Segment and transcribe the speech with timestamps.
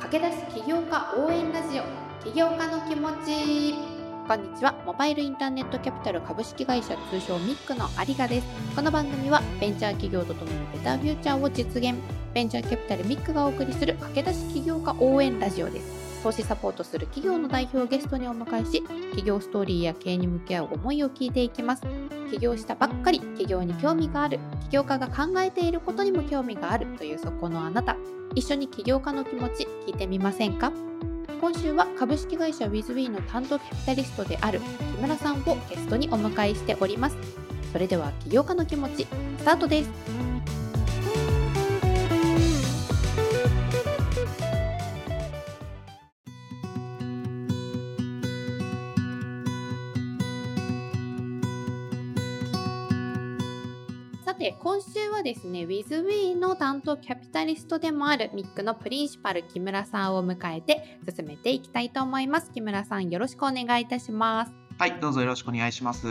[0.00, 1.82] 駆け出し起業家応援ラジオ。
[2.24, 3.74] 起業家の気持ち。
[4.28, 4.72] こんにちは。
[4.86, 8.46] モバイルインターネットキャピタル株式会社通称ミックの有賀です。
[8.76, 11.96] この番組はベンチャー企業とともにベターフューチャーを実現。
[12.32, 16.07] ベンチャーキャピタルミックがお送りする駆け出し起業家応援ラジオです。
[16.22, 21.82] 投資サポートする企業の代表をゲストにお迎えし企業ストーリーや経営に向き合う思いを聞いていきます。
[22.30, 27.96] 起業したばっかり起業に興味がある起業家が考えていることにも興味があるというそこのあなた。
[28.34, 30.70] 一緒に起業家の気持ち聞いてみませんか？
[31.40, 37.16] 今週は株式会社 WithWe の担当キャピタリストである木村さんをゲストにお迎えしております。
[37.72, 39.06] それでは起業家の気持ち
[39.38, 40.27] スタートです。
[55.18, 66.06] はですね WithWe の担当キャピタリストでもあるミックのプリンシパル木村さんを迎えて進めていきたいと思います木村さんよろしくお願いいたしますはい、どうぞよろしくお願いします。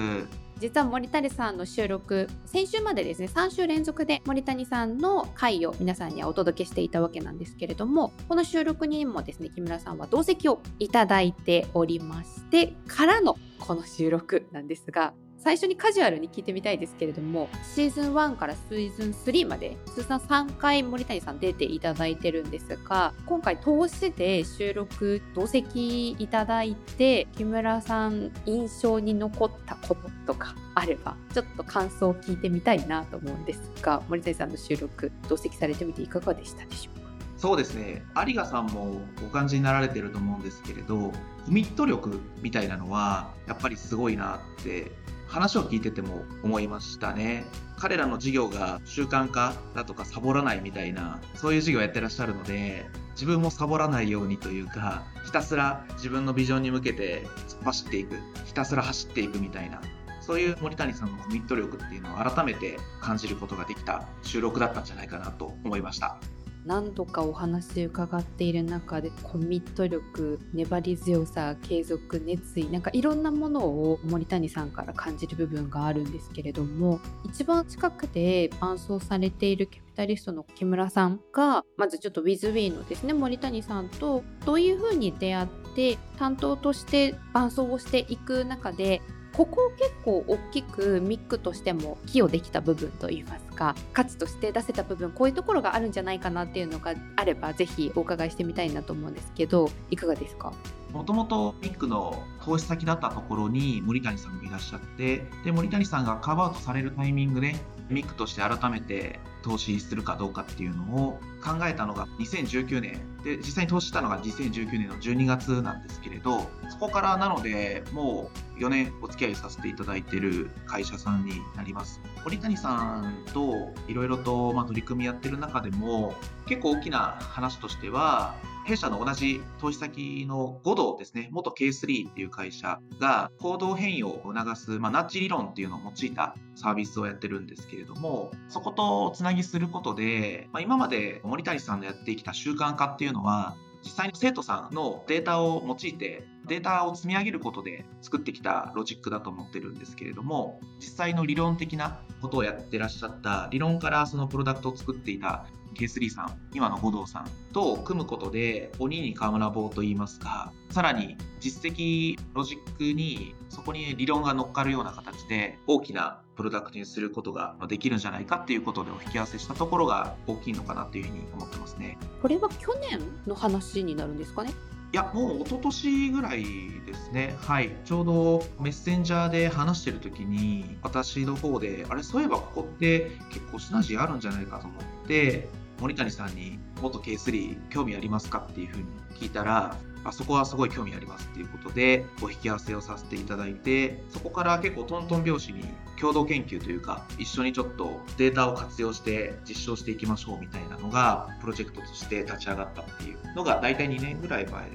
[0.59, 36.96] 実は森谷さんの収録先週までですね3週連続で森谷さんの回を皆さんにはお届けしていたわけなんですけれどもこの収録にもですね木村さんは同席をいただいておりましてからのこの収録なんですが最初にカジュアルに聞いてみたいですけれどもシーズン1からシーズン3まで通算3回森谷さん出ていただいてるんですが今回通しで収録同席いただいて木村さん印象に残ったこととかあればちょっと感想を聞いてみたいなと思うんですが森谷さんの収録同席されてみていかがでしたでしょうか？
[37.37, 41.11] そうですね、有賀さんもご感じになられてると思うんですけれど、
[41.45, 44.91] コミット力みたいなのは、やっぱりすごいなって、
[45.27, 47.45] 話を聞いてても思いましたね。
[47.77, 58.15] 彼らの事業が習慣化だとかサボらないみたいな、そういう事業をやってらっしゃるので、自分もサボらないようにというか、ひたすら自分のビジョンに向けて突っ走っていく、
[58.45, 59.81] ひたすら走っていくみたいな、
[60.21, 66.17] そういう森谷さんのコミット力っていうのを改めて感じることができた収録だったんじゃないかなと思いました。
[66.67, 89.01] 何度かお話伺っている中でコミット力粘り強さ継続熱意なんかいろんなものを森谷さんから感じる部分があるんですけれども一番近くで伴走されているキャピタリストの木村さんがまずちょっと WithWe のですね森谷さんとどういうふうに出会って担当として伴走をしていく中で
[89.37, 100.53] ここを結構大きくミックとしても寄与できた部分といいますか価値として出せた部分こういうところがあるんじゃないかなっていうのがあればぜひお伺いしてみたいなと思うんですけどいかがですか？
[100.93, 107.55] もともとミックの投資先だったところに森谷さんがいらっしゃってで森谷さんがカバーアウトされるタイミングで
[107.89, 112.99] ミックとして改めて投資するかどうかっていうのを考えたのが2019年。
[113.23, 122.01] で実際に投資したのが2019年の12月なんですけれどそこからなのでもう4年お付き合いさせていただいている会社さんになります。
[122.23, 126.15] 森谷さんといろいろと取り組みやってる中でも
[126.45, 128.35] 結構大きな話としては
[128.67, 171.97] 弊社の同じ投資先の5度ですね、元 K3 っていう会社が行動変容を促す、まあ、ナッジ理論っていうのを用いたサービスをやってるんですけれども、そことつなぎすることで、まあ、今まで森谷さんのやってきた習慣化っていうのは、実際に生徒さんのデータを用いてデータを積み上げることで作ってきたロジックだと思ってるんですけれども実際の理論的なことをやってらっしゃった理論からそのプロダクトを作っていた K3 さん今の五道さんと組むことで鬼に河村棒といいますかさらに実績ロジックにそこに理論が乗っかるような形で大きなプロダクトにすることができるんじゃないかっていうことでお引き合わせしたところが大きいのかなっていうふうに思ってますね。
[172.21, 174.51] これは去年の話になるんですかね？
[174.93, 176.43] いや、もう一昨年ぐらい
[176.85, 177.35] ですね。
[177.39, 177.75] はい。
[177.83, 185.49] ちょうどメッセンジャーで話してる時に、私の方で、あれ、そういえばここって結構シナジーあるんじゃないかと思って、
[185.79, 188.85] 森谷さんに元 K3 興味ありますかっていうふうに
[189.15, 195.65] 聞いたら、あそこはすごい興味ありますっていうことで、お引き合わせをさせていただいて、そこから結構トントン拍子に
[195.99, 204.69] 共同研究というか、一緒にちょっとデータを活用して実証していきましょうみたいなのが、プロジェクトとして立ち上がったっていうのが、大体2年ぐらい前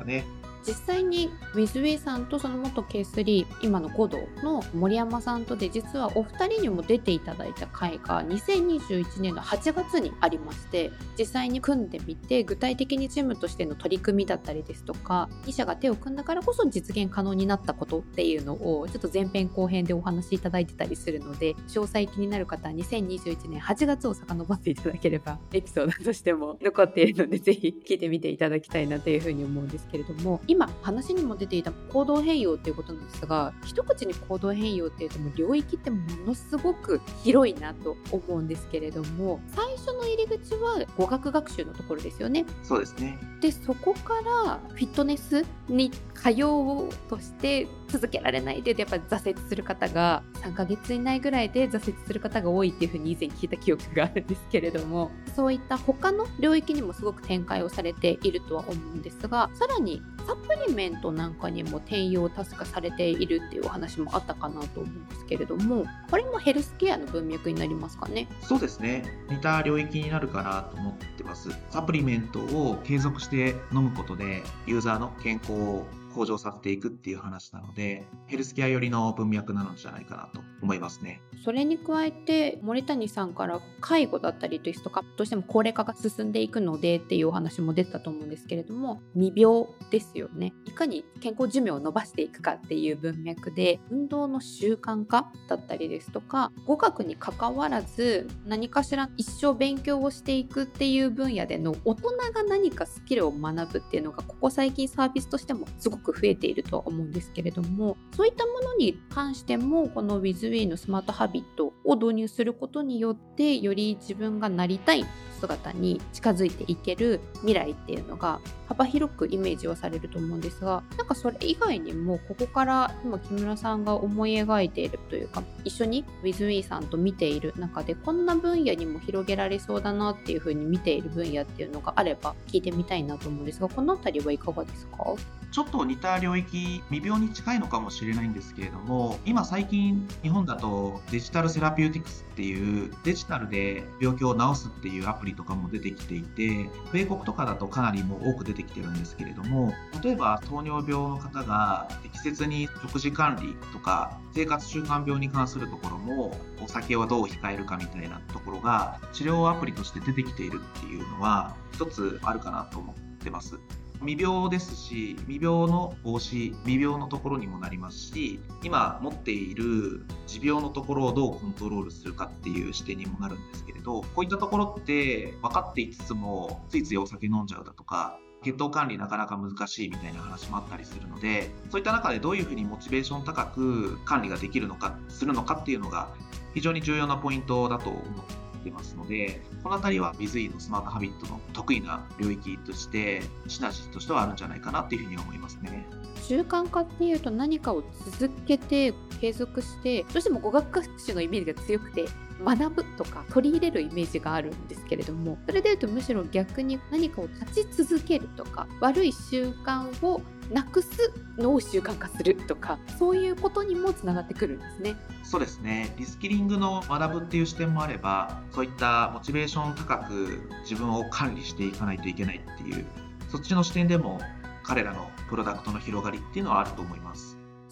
[0.00, 0.24] かね。
[0.66, 42.44] 実際にウィズウェイさんとその元 K3 今の5度の森山さんとで実はお二人にも出ていただいた回が2021年の8月にありまして実際に組んでみて具体的にチームとしての取り組みだったりですとか2社が手を組んだからこそ実現可能になったことっていうのをちょっと前編後編でお話しいただいてたりするので詳細気になる方は2021年8月を遡っていただければエピソードとしても残っているのでぜひ聞いてみていただきたいなというふうに思うんですけれども今話にも出ていた行動変容っていうことなんですが一口に行動変容っていうとも領域ってものすごく広いなと思うんですけれども最初の入り口は語学学習のところですよね。
[42.64, 44.14] そうですねでそこか
[44.46, 68.28] らフィットネスに通おうとして続けられないでやっぱ挫折する方が3ヶ月以内ぐらいで挫折する方が多いっていうふうに以前聞いた記憶があるんですけれどもそういった他の領域にもすごく展開をされているとは思うんですがさらにサプリメントなんかにも転用確かされているっていうお話もあったかなと思うんですけれどもこれもヘルスケアの文脈になりますかね？
[68.42, 69.04] そうですね。
[69.28, 71.50] 似た領域になるかなと思ってます。
[71.70, 81.20] サプリメントを継続して飲むことでユーザーの健康を向上させていくっていう話なので、ヘルスケア寄りの文脈なのじゃないかなと思いますね。
[81.44, 115.04] それに加えて森谷さんから介護だったりですとかどうしても高齢化が進んでいくのでっていうお話も出たと思うんですけれども未病ですよねいかに健康寿命を伸ばしていくかっていう文脈で運動の習慣化だったりですとか語学にかかわらず何かしら一生勉強をしていくっていう分野での大人が何かスキルを学ぶっていうのがここ最近サービスとしてもすごく増えているとは思うんですけれどもそういったものに関してもこの WithWay のスマートハビットを導入することによってより自分がなりたい
[115.40, 135.14] 姿に近づいていける未来っていうのが幅広くイメージはされると思うんですがなんかそれ以外にもここから今木村さんが思い描いているというか一緒に WithWe さんと見ている中でこんな分野にも広げられそうだなっていうふうに見ている分野っていうのがあれば聞いてみたいなと思うんですがこの辺りはいかがですか？
[135.50, 149.72] ちょっと似た領域未病に近いのかもしれないんですけれども今最近日本だとデジタルセラピューティクスっていうデジタルで病気を治すっていうアプリとかも出てきていて米国とかだとかなりもう多く出てきてるんですけれども
[150.04, 156.32] 例えば糖尿病の方が適切に食事管理とか生活習慣病に関するところも
[156.62, 163.58] お酒はどう控えるかみたいなところが治療アプリとして出てきているっていうのは一つあるかなと思ってます。
[164.00, 186.08] 未病ですし未病の防止未病のところにもなりますし今持っている持病のところをどうコントロールするかっていう視点にもなるんですけれどこういったところって分かっていつつもついついお酒飲んじゃうだとか血糖管理なかなか難しいみたいな話もあったりするのでそういった中でどういうふうにモチベーション高く管理ができるのかするのかっていうのが
[186.54, 195.86] 非常に重要なポイントだと思ってってますので、この辺りは水井のスマートハビットの得意な領域として、シナジーとしてはあるんじゃないかなっていうふうに思いますね。
[196.22, 197.82] 習慣化っていうと何かを
[198.18, 202.04] 続けて継続してどうしても語学学習のイメージが強くて
[202.44, 214.96] 学ぶとか取り入れるイメージがあるんですけれどもそれでいうとむしろ逆に何かを立ち続けるとか悪い習慣をなくすのを習慣化するとかそういうことにもつながってくるんですね。
[215.22, 222.84] そうですねリスキリングの学ぶっていう視点もあればそういったモチベーション高く自分を管理していかないといけないっていう
[223.28, 224.20] そっちの視点でも
[224.64, 227.29] 彼らのプロダクトの広がりっていうのはあると思います。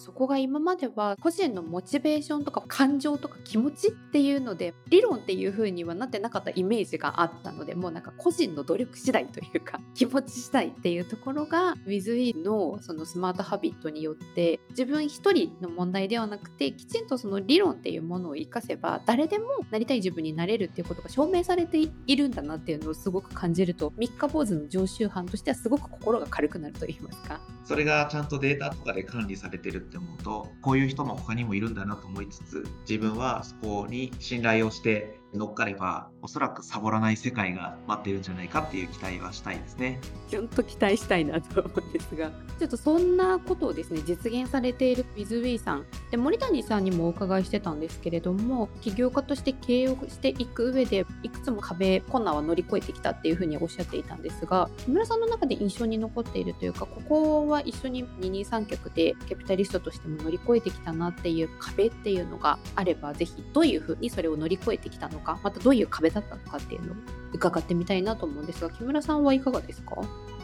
[0.09, 27.39] そこが今までは個人のモチベーションとか感情とか気持ちっていうので理論っていう風にはなってなかったイメージがあったのでもうなんか個人の努力次第というか 気持ち次第っていうところが WithE のそのスマートハビットによって自分一人の問題ではなくてきちんとその理論っていうものを活かせば誰でもなりたい自分になれるっていうことが証明されているんだなっていうのをすごく感じると三日坊主の常習犯としてはすごく心が軽くなると言いますか。
[27.69, 39.99] それがちゃんとデータとかで管理されてるって思うとこういう人も他にもいるんだなと思いつつ自分はそこに信頼をして乗っかればおそらくサボらない世界が待っているんじゃないかっていう期待はしたいですね。
[40.29, 65.39] ちょっと期待したいなと思うんですがちょっとそんなことをですね実現されている WithWe さんで森谷さんにもお伺いしてたんですけれども起業家として経営をしていく上でいくつも壁困難は乗り越えてきたっていうふうにおっしゃっていたんですが木村さんの中で印象に残っているというかここは一緒に二人三脚でキャピタリストとしても乗り越えてきたなっていう壁っていうのがあればぜひどういうふうにそれを乗り越えてきたのか？
[65.43, 66.95] またどういう壁だったのかっていうのを
[67.33, 69.95] 伺ってみたいなと思うんですが木村さんはいかがですか？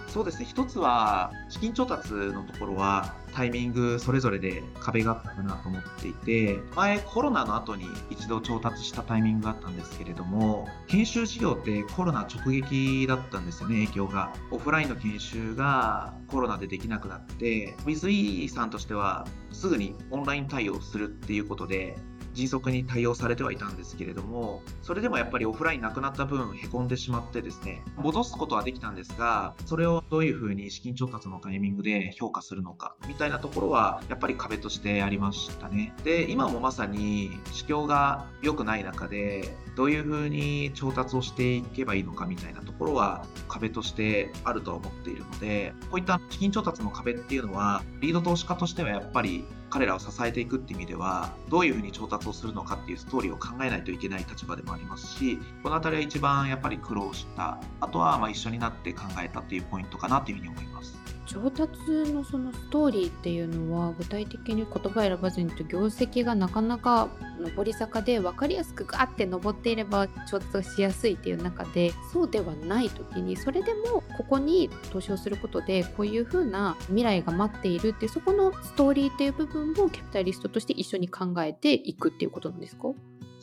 [0.07, 0.39] そうです。
[0.39, 14.31] ね一つは資金調達のところはタイミングそれぞれで壁があったかなと思っていて前コロナの後に一度調達したタイミングがあったんですけれども研修事業ってコロナ直撃だったんですよね影響が。
[14.51, 21.97] オフラインの研修がコロナでできなくなって WithE さんとしてはすぐにオンライン対応するっていうことで
[22.35, 35.93] 迅速に対応されてはいたんですけれども、それでもやっぱりオフラインなくなった分、へこんでしまってですね、戻すことはできたんですが、それをどういうふうに資金調達のタイミングで評価するのか、みたいなところは、やっぱり壁としてありましたね。
[36.03, 49.45] で、今もまさに、市況が良くない中で、どういうふうに調達をしていけばいいのかみたいなところは壁としてあるとは思っているので、こういった資金調達の壁っていうのは、リード投資家としてはやっぱり
[49.75, 61.14] 彼らを支えていくって意味では、どういうふうに調達をするのかっていうストーリーを考えないといけない立場でもありますし、この辺りは一番やっぱり苦労した、あとはま一緒になって考えたっていうポイントかなというふうに思います。
[61.25, 61.79] 調達
[62.13, 67.09] のそのストーリーっていうのは具体的に言葉選ばずにと業績がなかなか
[67.55, 82.89] 上り坂で分かりやすくガーって上っていれば調達しやすいっていう中でそうではない時にそれでもここに投資をすることでこういう風な未来が待っているってそこのストーリーっていう部分もキャピタリストとして一緒に考えていくっていうことなんですか？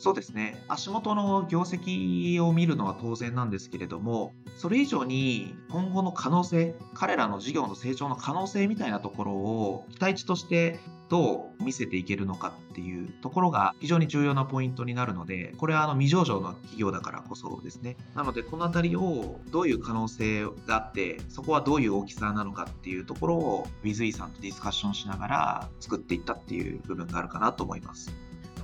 [0.03, 0.61] そうですね。
[0.67, 17.95] 足元の業績を見るのは当然なんですけれども、それ以上に今後の可能性、彼らの事業の成長の可能性みたいなところを期待値としてどう見せていけるのかっていうところが非常に重要なポイントになるので、これはあの未上場の企業だからこそですね。
[18.13, 28.13] なので、このあたりをどういう可能性があって、そこはどういう大きさなのかっていうところを WithE さんとディスカッションしながら作っていったっていう部分があるかなと思います。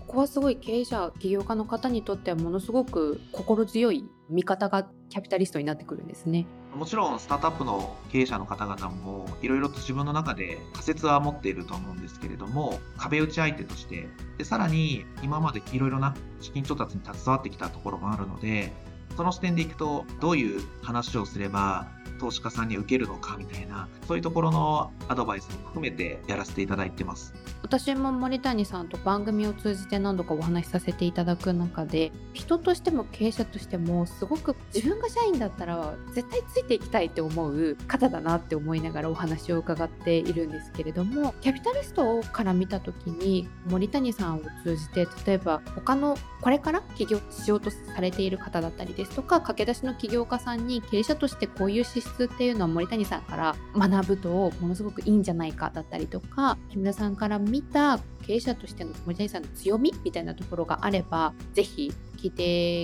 [0.10, 6.48] こはすごい経営者起業家の方にとってはものすごく心強い味方がキャピタリストになってくるんですね。
[6.76, 18.72] もちろんスタートアップの経営者の方々もいろいろと自分の中で仮説は持っていると思うんですけれども壁打ち相手としてでさらに今までいろいろな資金調達に携わってきたところもあるので
[19.18, 21.88] その視点でいくとどういう話をすれば
[22.20, 27.34] 投資家さんに受けるのかみたいなそういうところのアドバイスも含めてやらせていただいてます。
[27.62, 62.32] 私も森谷さんと番組を通じて何度かお話しさせていただく中で人としても経営者としてもすごく自分が社員だったら絶対ついていきたいって思う方だなって思いながらお話を伺っているんですけれどもキャピタリストから見た時に森谷さんを通じて例えば他のこれから起業しようとされている方だったりですとか駆け出しの起業家さんに経営者としてこういう資質っていうのは森谷さんから学ぶとものすごくいいんじゃないかだったりとか木村さんから見た経営者としての森谷さんの強みみたいなところがあればぜひ聞い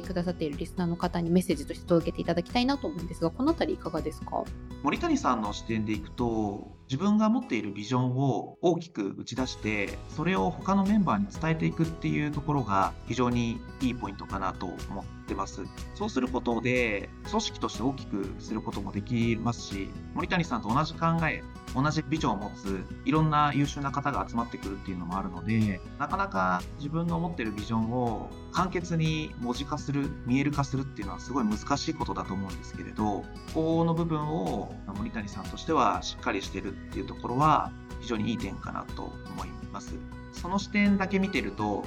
[0.02, 4.44] てくださっているリスナーの方にメッセージとして届けていただきたいなと思うんですがこの辺りいかがですか？
[4.84, 15.64] 森谷さんの視点でいくと自分が持っているビジョンを大きく打ち出してそれを他のメンバーに伝えていくっていうところが非常にいいポイントかなと思ってます。
[15.96, 21.42] そうすることで組織として大きくすることもできますし森谷さんと同じ考え
[21.74, 39.96] 同じビジョンを持ついろんな優秀な方が集まってくるっていうのもあるのでなかなか自分の持ってるビジョンを簡潔に文字化する見える化するっていうのはすごい難しいことだと思うんですけれどここの部分を森谷さんとしてはしっかりしてるっていうところは非常にいい点かなと思います。
[40.32, 41.84] その視点だけ見てると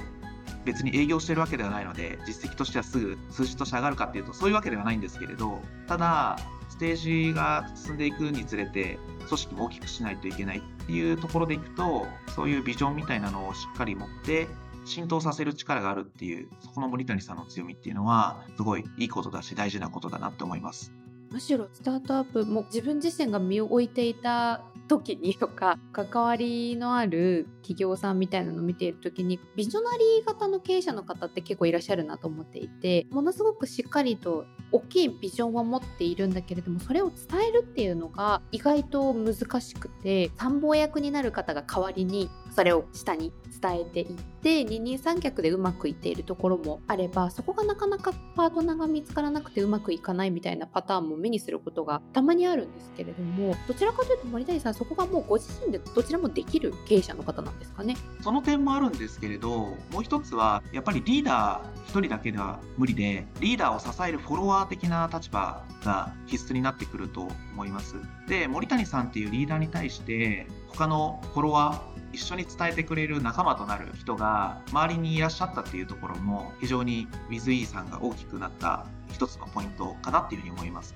[0.69, 6.37] 別に営業してるわけではないので実績としてはすぐ数字として上がるかっていうとそういうわけではないんですけれどただ
[6.69, 14.47] ステージが進んでいくにつれて組織も大きくしないといけないっていうところでいくとそういうビジョンみたいなのをしっかり持って
[14.85, 20.93] 浸透させる力があるっていうそこの森谷さんの強みっていうのはすごいいいことだし大事なことだなって思います。
[21.31, 57.97] むしろスタートアップも自分自身が身を置いていた時にとか 関わりのある企業さんみたいなのを見ている時にビジョナリー型の経営者の方って結構いらっしゃるなと思っていてものすごくしっかりと大きいビジョンは持っているんだけれどもそれを伝えるっていうのが意外と難しくて参謀役になる方が代わりにそれを下に伝えていって二人三脚でうまくいっているところもあればそこがなかなかパートナーが見つからなくてうまくいかないみたいなパターンも目にすることがたまにあるんですけれどもどちらかというと森谷さんそこがもうご自身でどちらもできる経営者の方なんですかね。
[58.21, 67.95] その点もあるんですけれどもう一つはやっぱりリーダー一人だけでは無理でリーダーを支えるフォロワー的な立場が必須になってくると思います
[68.27, 80.95] で森谷さんっていうリーダーに対して他のフォロワー一緒に伝えてくれる仲間となる人が周りにいらっしゃったっていうところも非常に WithE さんが大きくなった一つのポイントかなっていうふうに思います。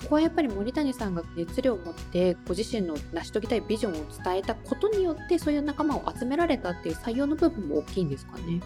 [0.00, 8.60] そこはやっぱり森谷さんが熱量を持ってご自身の成し遂げたいビジョンを伝えたことによってそういう仲間を集められたっていう採用の部分も大きいんですかね？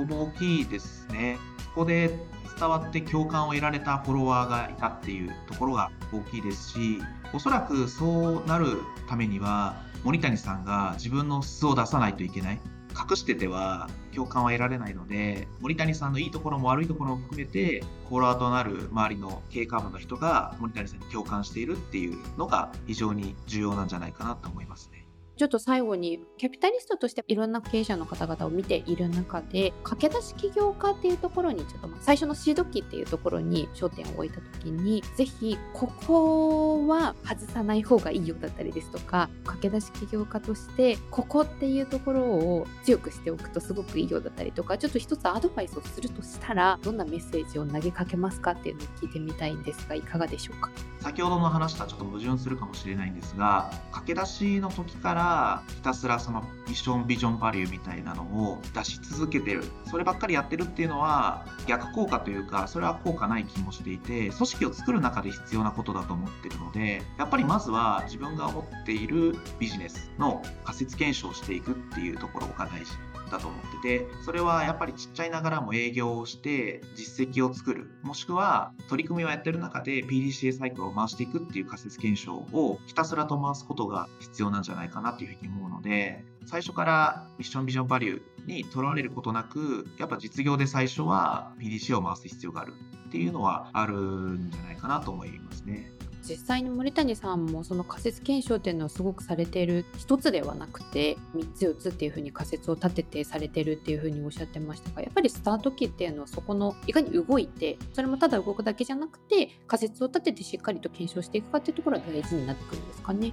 [0.00, 2.10] こも大きいですねそこで
[2.58, 6.98] 伝わって共感を得られたフォロワーがいたっていうところが大きいですし
[7.32, 8.78] おそらくそうなる
[9.08, 24.99] ためには森谷さんが自分の素を出さないといけない隠してては共感は得られないので森谷さんのいいところも悪いところも含めてフォロワーとなる周りの経営幹部の人が森谷さんに共感しているっていうのが非常に重要なんじゃないかなと思いますね。
[25.40, 50.70] ちょっと最後にキャピタリストとしていろんな経営者の方々を見ている中で駆け出し起業家っていうところにちょっと最初のシード期っていうところに焦点を置いた時にぜひここは外さない方がいいよだったりですとか駆け出し起業家としてここっていうところを強くしておくとすごくいいよだったりとかちょっと一つアドバイスをするとしたらどんなメッセージを投げかけますかっていうのを聞いてみたいんですがいかがでしょうか？
[51.00, 55.29] 先ほどの話とはちょっと矛盾するかもしれないんですが駆け出しの時から
[55.68, 59.64] ひたすらそのミッションビジョンバリューみたいなのを出し続けてる。
[59.90, 73.09] そればっかりやってるっていうのは逆効果というかそれは効果ない気もしていて組織を作る中で必要なことだと思ってるのでやっぱりまずは自分が思っているビジネスの仮説検証していくっていうところが大事。
[73.30, 92.74] だと思っててそれはやっぱりちっちゃいながらも営業をして実績を作るもしくは取り組みをやってる中で PDCA サイクルを回していくっていう仮説検証をひたすらと回すことが必要なんじゃないかなというふうに思うので最初からミッションビジョンバリューにとらわれることなくやっぱ実業で最初は PDCA を回す必要がある
[93.08, 95.92] っていうのはあるんじゃないかなと思いますね。
[96.30, 113.32] 実際に森谷さんもその仮説検証っていうのはすごくされている一つではなくて3つ4つっていうふうに仮説を立ててされてるっていうふうにおっしゃってましたがやっぱりスタート期っていうのはそこのいかに動いてそれもただ動くだけじゃなくて仮説を立ててしっかりと検証していくかっていうところが大事になってくるんですかね。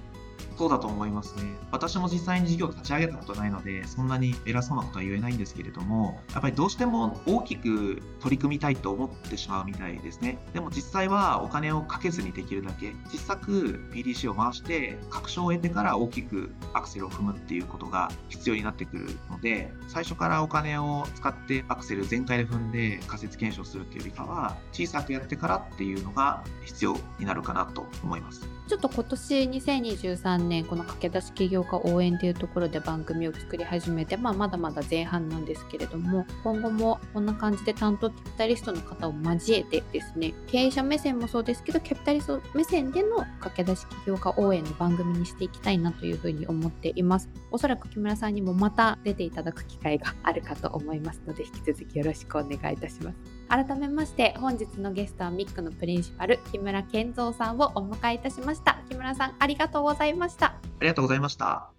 [0.58, 1.56] そうだと思いますね。
[1.70, 10.38] 私も実際に事業を立ち上げたことないので、そんなに偉そうなことは言えないんですけれども、やっぱりどうしても大きく取り組みたいと思ってしまうみたいですね。
[10.52, 28.57] でも実際はお金をかけずにできるだけ、小さく PDC を回して、確証を得てから大きくアクセルを踏むっていうことが必要になってくるので、最初からお金を使ってアクセル全開で踏んで仮説検証するっていうよりかは、小さくやってからっていうのが必要になるかなと思います。
[28.68, 47.30] ちょっと今年2023年この駆け出し起業家応援というところで番組を作り始めて、まあ、まだまだ前半なんですけれども今後もこんな感じで担当キャピタリストの方を交えてですね経営者目線もそうですけどキャピタリスト目線での駆け出し起業家応援の番組にしていきたいなというふうに思っています。
[47.50, 53.37] おそらく木村さんにもまた出ていただく機会があるかと思いますので引き続きよろしくお願いいたします。
[53.48, 61.70] 改めまして本日のゲストはミックのプリンシパル木村健三さんをお迎えいたしました木村さんありがとうございましたありがとうございました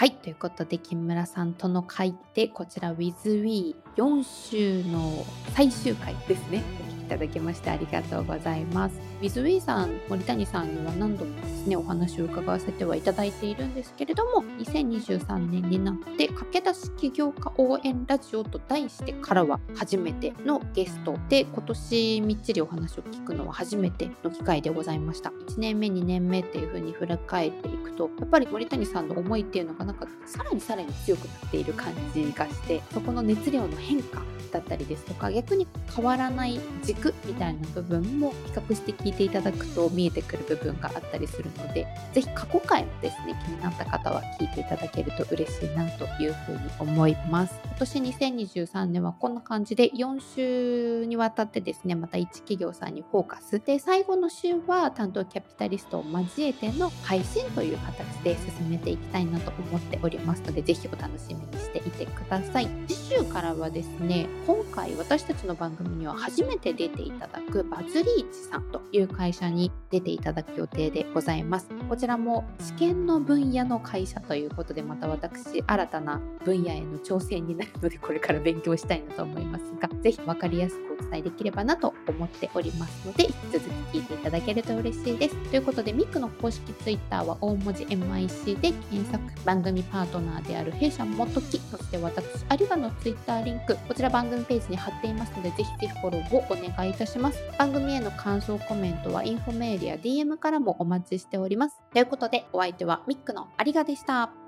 [0.00, 0.12] はい。
[0.12, 6.64] ということで、木村さんとの会で、こちら WithWe4 週の最終回ですね。
[7.10, 8.94] ただきましてありがとうございます。
[9.20, 25.30] ウィズウィーさん、森谷さんには何度もですね、お話を伺わせてはいただいているんですけれども、2023年になって駆け出し起業家応援ラジオと題してからは初めてのゲストで、今年みっちりお話を聞くのは初めての機会でございました。
[25.48, 47.54] 1年目、2年目っていう風に振り返っていくと、やっぱり森谷さんの思いっていうのがなんかさらにさらに強くなっている感じがして、そこの熱量の変化だったりですとか、逆に変わらない軸くみたいな部分も比較して聞いていただくと見えてくる部分があったりするので是非過去回もですね気になった方は聞いていただけると嬉しいなというふうに思います。
[47.64, 62.68] 今年2023年はこんな感じで4週にわたってですねまた1企業さんにフォーカスで最後の週は担当キャピタリストを交えての配信という形で進めていきたいなと思っておりますので是非お楽しみにしていてください。
[62.86, 71.68] 次週からはですね今回私たちの番組には初めて出ていただくバズリーチさんという会社に出ていただく予定でございます。
[71.88, 85.36] こちらも試験の分野の会社ということでまた私新たな分野への挑戦になるのでこれから勉強したいなと思いますが是非分かりやすくお伝えできればなと思っておりますので引き続き聞いていただけると嬉しいです。
[85.50, 92.24] ということでミックの公式 Twitter は大文字 MIC で検索番組パートナーである弊社元木そして私
[92.58, 97.38] 有賀の Twitter リンクこちら番組ページに貼っていますのでぜひぜひフォローをお願いいたします。
[97.58, 101.80] 番組への感想コメントはインフォメールや DM からもお待ちしております。
[101.92, 104.39] ということでお相手はミックのありがでした。